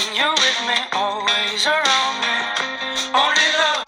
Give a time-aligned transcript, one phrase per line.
[0.00, 2.36] when you're with me, always around me.
[3.12, 3.84] Only love,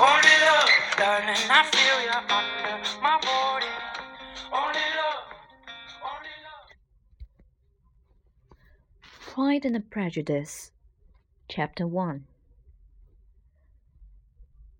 [0.00, 3.72] only love, darling, I feel you under my body.
[4.52, 5.24] Only love,
[6.10, 6.68] only love.
[9.20, 10.72] Pride and Prejudice,
[11.48, 12.26] Chapter 1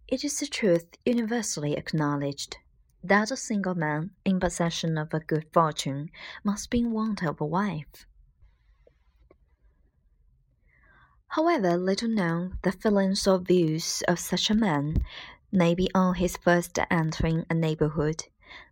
[0.08, 2.56] It is a truth universally acknowledged
[3.04, 6.10] that a single man in possession of a good fortune
[6.42, 8.06] must be in want of a wife.
[11.28, 15.04] However little known the feelings or views of such a man
[15.52, 18.24] may be on his first entering a neighborhood,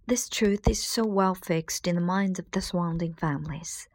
[0.07, 3.89] this truth is so well fixed in the minds of the surrounding families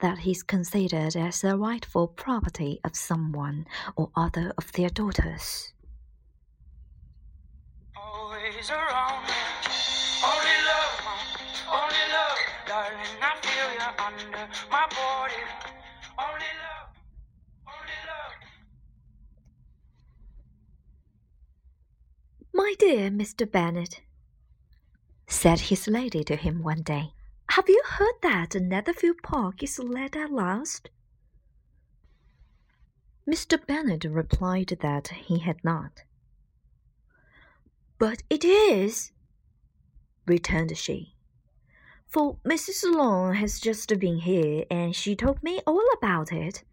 [0.00, 4.88] that he is considered as the rightful property of some one or other of their
[4.88, 5.73] daughters.
[22.64, 23.44] My dear Mr.
[23.48, 24.00] Bennet,
[25.26, 27.12] said his lady to him one day,
[27.50, 30.88] have you heard that Netherfield Park is let at last?
[33.28, 33.60] Mr.
[33.66, 36.04] Bennet replied that he had not.
[37.98, 39.12] But it is,
[40.26, 41.16] returned she,
[42.08, 42.90] for Mrs.
[42.90, 46.64] Long has just been here and she told me all about it.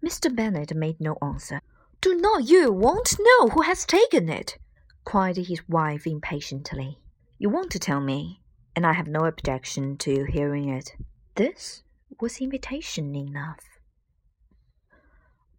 [0.00, 0.32] Mr.
[0.32, 1.60] Bennet made no answer.
[2.02, 4.58] Do not you want to know who has taken it?
[5.04, 6.98] cried his wife impatiently.
[7.38, 8.42] You want to tell me,
[8.74, 10.96] and I have no objection to your hearing it.
[11.36, 11.84] This
[12.20, 13.60] was invitation enough.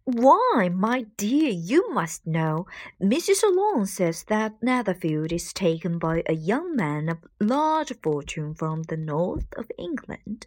[0.04, 2.66] Why, my dear, you must know.
[3.00, 3.42] Mrs.
[3.44, 8.98] Long says that Netherfield is taken by a young man of large fortune from the
[8.98, 10.46] north of England.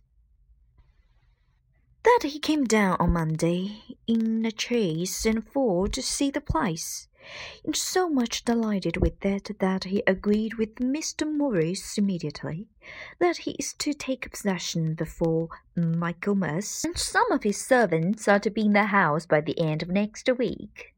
[2.08, 7.10] That he came down on Monday in a chaise and four to see the place,
[7.66, 11.30] and so much delighted with it that he agreed with Mr.
[11.30, 12.70] Morris immediately
[13.20, 18.50] that he is to take possession before Michaelmas, and some of his servants are to
[18.50, 20.96] be in the house by the end of next week.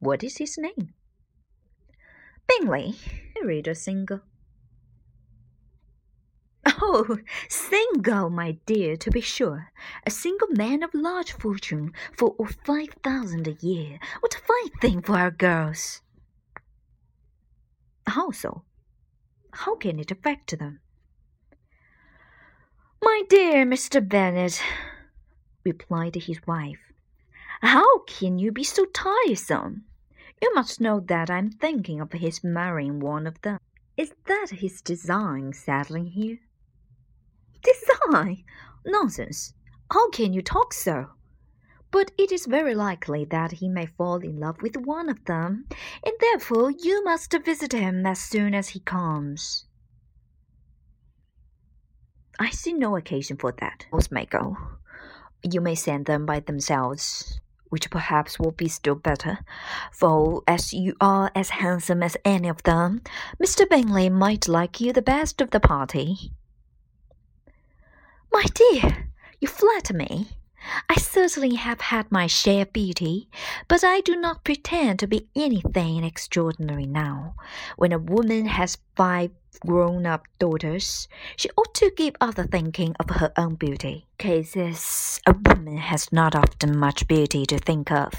[0.00, 0.92] What is his name?
[2.48, 2.96] Bingley,
[3.36, 4.22] married or single?
[6.82, 7.18] Oh,
[7.48, 9.70] single, my dear, to be sure.
[10.06, 13.98] A single man of large fortune four or five thousand a year.
[14.20, 16.00] What a fine thing for our girls!
[18.06, 18.64] How so?
[19.52, 20.80] How can it affect them?
[23.02, 24.06] My dear Mr.
[24.06, 24.62] Bennet,
[25.64, 26.80] replied his wife,
[27.60, 29.84] how can you be so tiresome?
[30.40, 33.58] You must know that I'm thinking of his marrying one of them.
[33.96, 36.38] Is that his design settling here?
[37.62, 38.44] Design?
[38.84, 39.54] Nonsense!
[39.92, 41.10] How can you talk so?
[41.90, 45.66] But it is very likely that he may fall in love with one of them,
[46.04, 49.66] and therefore you must visit him as soon as he comes.
[52.38, 53.86] I see no occasion for that.
[53.90, 54.56] Both may go.
[55.42, 59.38] You may send them by themselves, which perhaps will be still better,
[59.92, 63.02] for as you are as handsome as any of them,
[63.42, 63.68] Mr.
[63.68, 66.32] Bingley might like you the best of the party.
[68.32, 69.10] My dear,
[69.40, 70.28] you flatter me.
[70.88, 73.28] I certainly have had my share of beauty,
[73.66, 77.34] but I do not pretend to be anything extraordinary now.
[77.76, 79.30] When a woman has five
[79.66, 84.06] grown up daughters, she ought to give up the thinking of her own beauty.
[84.18, 88.12] Cases a woman has not often much beauty to think of.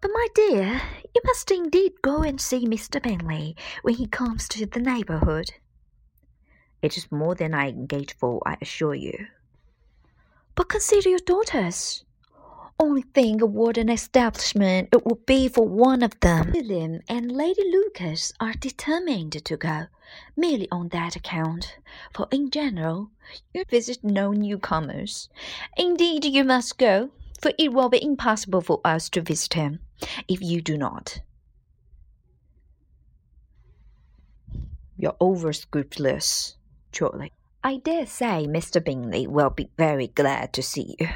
[0.00, 0.82] But, my dear,
[1.14, 3.02] you must indeed go and see Mr.
[3.02, 5.52] Bingley when he comes to the neighborhood.
[6.86, 9.26] It is more than I engage for, I assure you.
[10.54, 12.04] But consider your daughters.
[12.78, 16.52] Only think what an establishment it would be for one of them.
[16.54, 19.86] William and Lady Lucas are determined to go,
[20.36, 21.76] merely on that account,
[22.14, 23.10] for in general
[23.52, 25.28] you visit no newcomers.
[25.76, 27.10] Indeed, you must go,
[27.40, 29.80] for it will be impossible for us to visit him
[30.28, 31.18] if you do not.
[34.96, 36.56] You're over scrupulous,
[36.96, 37.32] Charlie.
[37.62, 38.82] I dare say Mr.
[38.82, 41.08] Bingley will be very glad to see you,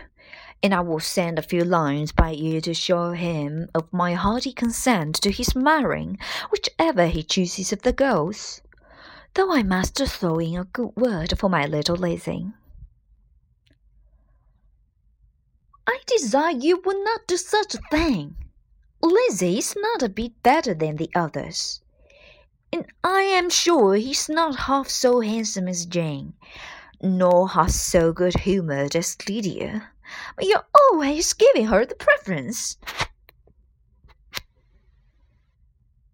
[0.62, 4.52] and I will send a few lines by you to show him of my hearty
[4.52, 6.18] consent to his marrying
[6.50, 8.60] whichever he chooses of the girls,
[9.32, 12.52] though I must throw in a good word for my little Lizzie.
[15.86, 18.36] I desire you would not do such a thing.
[19.00, 21.80] Lizzie is not a bit better than the others
[22.72, 26.34] and I am sure he's not half so handsome as Jane.
[27.02, 29.90] nor half so good humored as Lydia.
[30.36, 32.76] But you're always giving her the preference.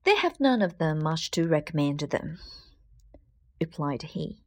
[0.04, 2.38] They have none of them much to recommend them,
[3.60, 4.44] replied he.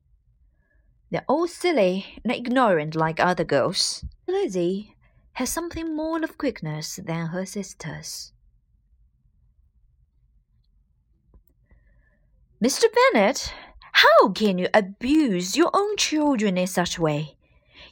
[1.11, 4.05] They're all silly and ignorant like other girls.
[4.27, 4.95] Lizzie
[5.33, 8.31] has something more of quickness than her sisters.
[12.61, 12.83] Mr.
[13.13, 13.53] Bennet,
[13.93, 17.37] how can you abuse your own children in such a way?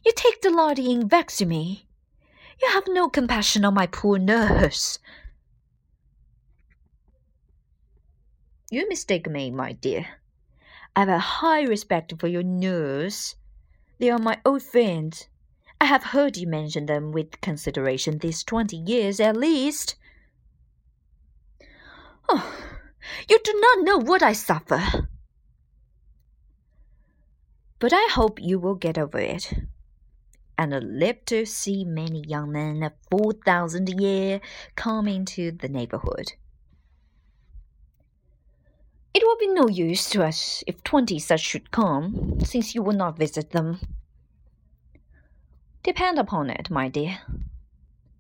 [0.04, 1.88] You take delight in vexing me.
[2.62, 5.00] You have no compassion on my poor nurse.
[8.70, 10.06] You mistake me, my dear.
[10.98, 13.36] I have a high respect for your nurse.
[14.00, 15.30] They are my old friends.
[15.80, 19.96] I have heard you mention them with consideration these twenty years at least.
[22.28, 22.54] Oh,
[23.30, 25.10] you do not know what I suffer.
[27.80, 29.54] But I hope you will get over it,
[30.58, 34.42] and live to see many young men of four thousand a year
[34.76, 36.34] come into the neighborhood.
[39.14, 42.94] It will be no use to us if twenty such should come, since you will
[42.94, 43.80] not visit them.
[45.84, 47.20] Depend upon it, my dear,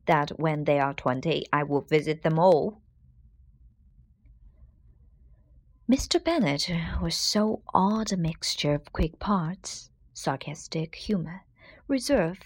[0.05, 2.81] that when they are twenty I will visit them all.
[5.89, 6.21] Mr.
[6.21, 6.69] Bennet
[7.01, 11.45] was so odd a mixture of quick parts, sarcastic humour,
[11.87, 12.39] reserve,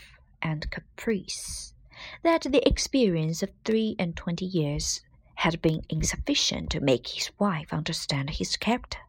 [0.44, 1.74] and caprice,
[2.22, 5.02] that the experience of three and twenty years
[5.34, 9.00] had been insufficient to make his wife understand his character.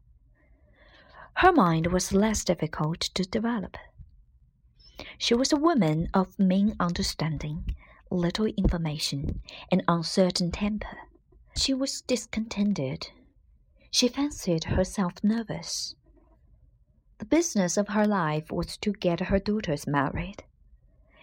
[1.34, 3.76] Her mind was less difficult to develop.
[5.18, 7.76] She was a woman of mean understanding,
[8.10, 10.96] little information, and uncertain temper.
[11.54, 13.08] She was discontented
[13.92, 15.94] she fancied herself nervous.
[17.18, 20.42] The business of her life was to get her daughters married.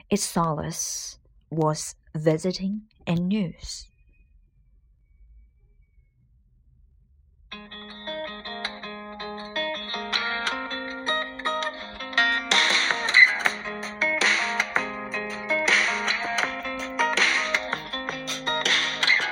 [0.09, 1.17] Its solace
[1.49, 3.87] was visiting and news.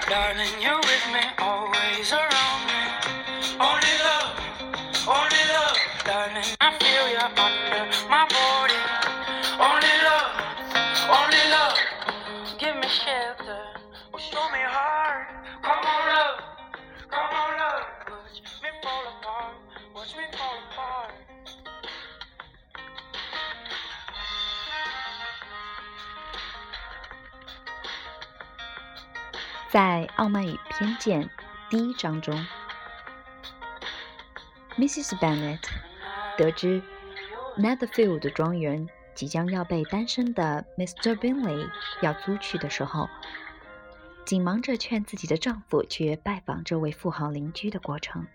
[0.09, 1.46] Darling, you're with me,
[29.69, 31.23] 在《傲慢与偏见》
[31.69, 32.33] 第一章中
[34.77, 35.17] ，Mrs.
[35.19, 35.59] Bennet
[36.37, 36.81] 得知
[37.57, 41.17] Netherfield 庄园即将要被单身的 Mr.
[41.17, 41.69] Bingley
[42.01, 43.09] 要租去的时候，
[44.23, 48.25] 紧忙着劝自己的丈夫去拜访这位富豪邻居的过程。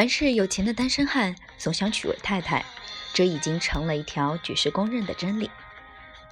[0.00, 2.64] 凡是有钱的单身汉总想娶位太太，
[3.12, 5.50] 这已经成了一条举世公认的真理。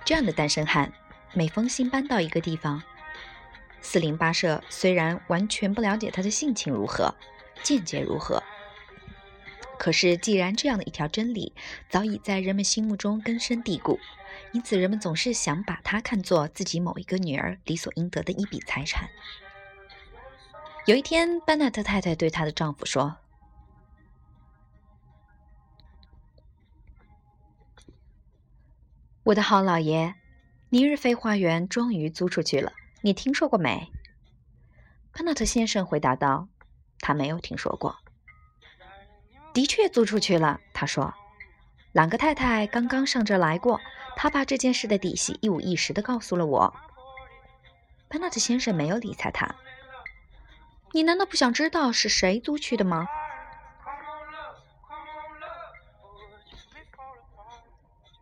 [0.06, 0.90] 这样的单身汉，
[1.34, 2.82] 每逢新搬到一个地方，
[3.82, 7.14] 四邻八舍虽然完全不了解他的性情如何，
[7.62, 8.42] 见解如何，
[9.78, 11.52] 可是既然这样的一条真理
[11.90, 14.00] 早已在人们心目中根深蒂固，
[14.52, 19.10] 因此人们总是想把它看作自己某一个女儿理所应得的一笔财产。
[20.86, 23.18] 有一天，班纳特太太对她的丈夫说。
[29.28, 30.14] 我的好老爷，
[30.70, 33.92] 尼日菲花园终于租出去了，你听说过没？
[35.12, 36.48] 潘纳特先生回答道
[37.00, 37.94] ：“他没有听说过。”
[39.52, 41.12] 的确租出去了，他说
[41.92, 43.78] ：“朗格太太刚刚上这来过，
[44.16, 46.74] 她把这件事的底细一五一十的告诉了我。”
[48.08, 49.54] 潘纳特先生没有理睬他。
[50.94, 53.06] 你难道不想知道是谁租去的吗？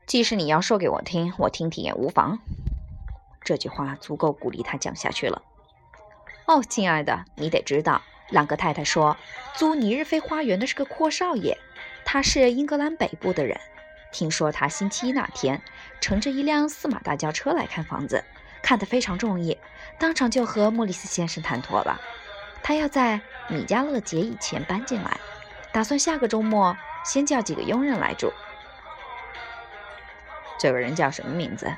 [0.06, 2.38] 即使你要说给我听，我听听也无妨。
[3.42, 5.42] 这句话足够鼓励他讲下去了。
[6.46, 9.16] 哦，亲爱的，你得知道，朗格太太说，
[9.54, 11.58] 租尼日菲花园的是个阔少爷，
[12.04, 13.60] 他是英格兰北部的人。
[14.12, 15.60] 听说他星期一那天
[16.00, 18.22] 乘着一辆四马大轿车来看房子，
[18.62, 19.58] 看得非常中意，
[19.98, 22.00] 当场就和莫里斯先生谈妥了。
[22.62, 25.18] 他要在米迦勒节以前搬进来，
[25.72, 28.32] 打算下个周末先叫几个佣人来住。
[30.58, 31.72] 这个人叫什么名字？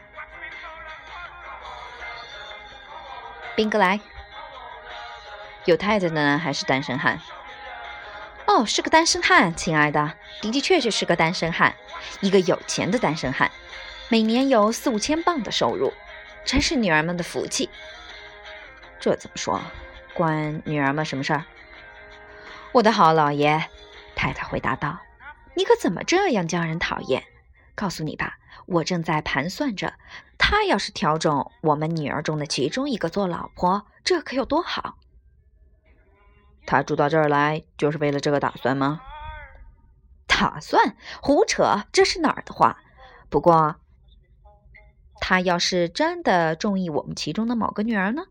[3.56, 4.00] 宾格莱。
[5.64, 7.20] 有太太呢，还是单身汉？
[8.46, 11.74] 哦，是个单身汉，亲爱的，的的确确是个单身汉，
[12.20, 13.50] 一个有钱的单身汉，
[14.08, 15.92] 每年有四五千镑的收入，
[16.44, 17.68] 真是女儿们的福气。
[18.98, 19.60] 这怎么说？
[20.14, 21.44] 关女儿们什么事儿？
[22.72, 23.62] 我的好老爷，
[24.16, 24.98] 太太回答道
[25.54, 27.24] ：“你可怎么这样叫人讨厌？
[27.74, 29.94] 告诉你吧，我正在盘算着，
[30.36, 34.98] 他要是挑中我们女儿中的其中一个做老婆，这可有多好。”
[36.66, 39.00] 他住到这儿来，就是为了这个打算吗？
[40.26, 40.96] 打算？
[41.22, 41.84] 胡扯！
[41.90, 42.78] 这是哪儿的话？
[43.30, 43.76] 不过，
[45.18, 48.24] 他要是真的中意我们其中的某个女儿呢？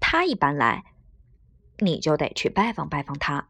[0.00, 0.84] 他一搬来，
[1.78, 3.48] 你就得去拜访拜访他。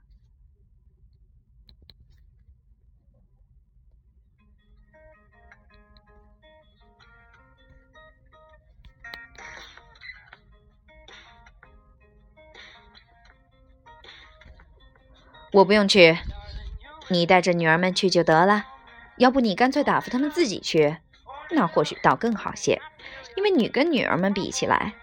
[15.55, 16.19] 我不用去，
[17.07, 18.67] 你带着女儿们去就得了。
[19.19, 20.97] 要不你干脆打发他们自己去，
[21.53, 22.83] 那或许倒更好些。
[23.37, 24.95] 因为你跟女儿们比起来，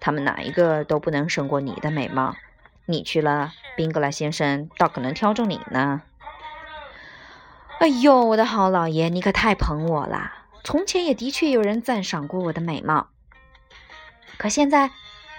[0.00, 2.34] 他们哪一个都不能胜过你的美貌。
[2.86, 6.00] 你去了，宾格莱先生倒可能挑中你呢。
[7.80, 10.32] 哎呦，我的好老爷，你可太捧我了。
[10.64, 13.08] 从前也的确有人赞赏过我的美貌，
[14.38, 14.90] 可现在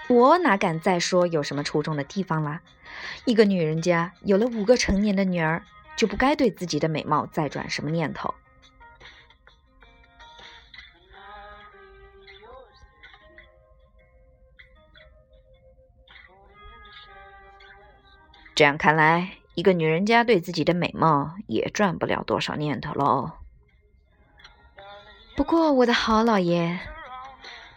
[0.08, 2.60] 我哪敢再说有什么出众的地方啦。
[3.24, 5.64] 一个女人家有了五个成年的女儿，
[5.96, 8.34] 就不该对自己的美貌再转什么念头。
[18.54, 23.32] 这样看来，一个女人家对自己的美貌也转不了多少念头喽。
[25.36, 26.78] 不过，我的好老爷，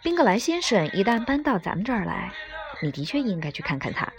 [0.02, 2.32] 宾格莱先生一旦搬到咱们这儿来，
[2.80, 4.10] 你的确应该去看看他。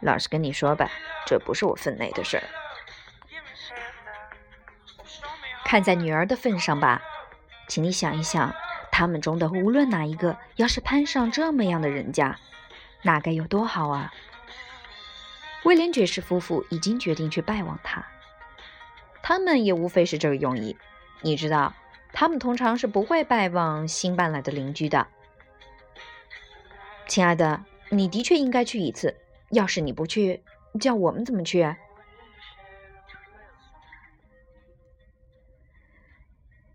[0.00, 0.90] 老实跟你说吧，
[1.26, 2.44] 这不是我分内的事儿。
[5.64, 7.02] 看在女儿的份上吧，
[7.66, 8.54] 请你想一想，
[8.92, 12.38] 他们中的无论哪一个，要是攀上这么样的人家，
[13.02, 14.12] 那该有多好啊！
[15.64, 18.04] 威廉爵士夫妇已经决定去拜望他，
[19.22, 20.76] 他们也无非是这个用意。
[21.22, 21.72] 你知道，
[22.14, 25.08] 他们通常是不会拜望新搬来的邻居的。
[27.08, 29.16] 亲爱的，你的确应该去一次。
[29.50, 30.42] 要是你不去，
[30.80, 31.60] 叫我们怎么去？
[31.60, 31.76] 啊？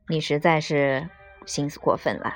[0.07, 1.09] 你实在是
[1.45, 2.33] 心思过分了。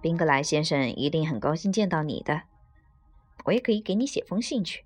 [0.00, 2.42] 宾格莱先生一定很高兴见到你的。
[3.44, 4.84] 我也可以给你写封信去，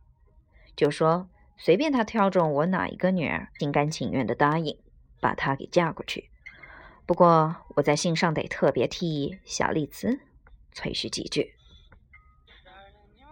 [0.75, 4.79] 就说随便他挑中我哪一个女儿，心甘情愿的答应
[5.21, 6.32] 把她给嫁过去。
[7.07, 10.21] 不过我在信上得特别替小丽兹
[10.73, 11.55] 催许几句。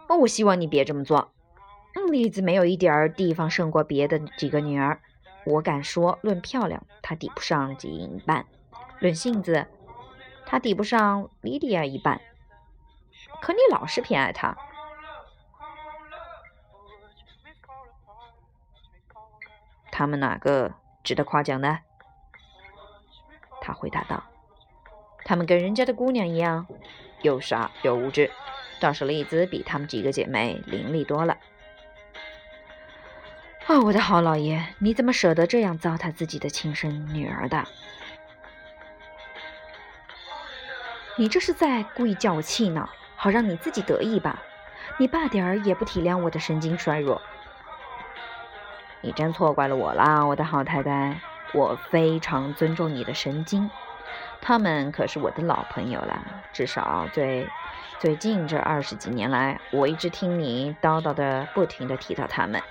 [0.09, 1.33] 哦，我希望你别这么做。
[1.95, 5.01] 嗯丽子没有一点儿地方胜过别的几个女儿，
[5.45, 8.45] 我敢说，论漂亮，她抵不上金一半；
[9.01, 9.67] 论性子，
[10.47, 12.21] 她抵不上莉莉亚一半。
[13.41, 14.57] 可你老是偏爱她，
[19.91, 21.81] 他们哪个值得夸奖呢？
[23.61, 24.23] 他回答道
[25.25, 26.67] ：“他们跟人家的姑娘一样，
[27.23, 28.31] 又傻又无知。
[28.81, 31.37] 倒是丽子比她们几个姐妹伶俐多了。”
[33.69, 37.65] 哦，我的好老爷，你怎么舍得这样糟蹋自己的亲生女儿的？
[41.17, 44.43] 你这是在故意叫我气恼，好让你自己得意吧？
[44.97, 47.23] 你半点儿也不体谅我的神经衰弱。
[49.03, 51.21] 你真错怪了我啦，我的好太太。
[51.53, 53.71] 我非常尊重你的神经，
[54.41, 56.25] 他们可是我的老朋友了。
[56.53, 57.49] 至少最
[57.99, 62.63] 最近这二十几年来，我一直听你叨叨的，不停的提到他们。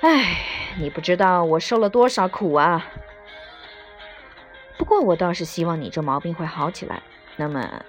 [0.00, 0.38] 唉，
[0.78, 2.86] 你不知道我受了多少苦啊！
[4.78, 7.02] 不过我倒是希望你这毛病会好起来。
[7.36, 7.82] 那么，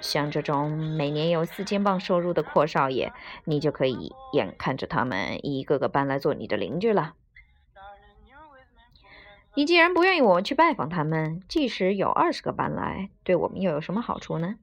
[0.00, 3.12] 像这种每年有四千镑收入的阔少爷，
[3.44, 7.12] 你就可以眼看着他们一个个搬来做你的邻居了。
[9.58, 14.54] 你既然不愿意我去拜访他们，即使有二十个搬来，对我们又有什么好处呢？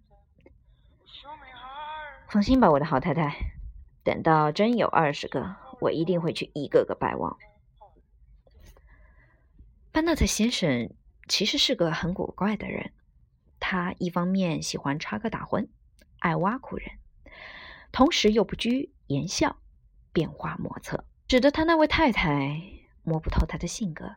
[2.29, 3.35] 放心吧，我的好太太，
[4.05, 5.57] 等到真有二十个。
[5.81, 7.37] 我一定会去一个个拜望。
[9.91, 10.89] 班纳特先生
[11.27, 12.93] 其实是个很古怪的人，
[13.59, 15.67] 他一方面喜欢插科打诨，
[16.19, 16.89] 爱挖苦人，
[17.91, 19.57] 同时又不拘言笑，
[20.13, 22.61] 变化莫测，使得他那位太太
[23.03, 24.15] 摸不透他的性格。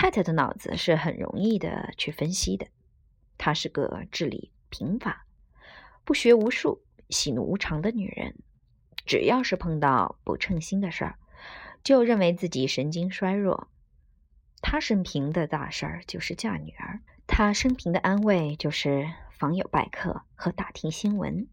[0.00, 2.68] 太太的脑子是很容易的去分析的，
[3.36, 5.26] 她是个智力贫乏、
[6.04, 8.36] 不学无术、喜怒无常的女人。
[9.04, 11.18] 只要是碰到不称心的事儿，
[11.82, 13.66] 就认为自己神经衰弱。
[14.62, 21.48] 她生平的大事儿就是嫁女儿，她生平的安慰就是访友拜客和打听新闻。